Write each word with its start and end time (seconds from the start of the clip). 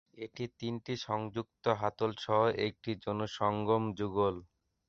এটি 0.17 0.43
তিনটি 0.59 0.93
সংযুক্ত 1.07 1.65
হাতলসহ 1.81 2.39
একটি 2.67 2.91
যৌনসঙ্গম 3.03 3.83
যুগল। 3.99 4.35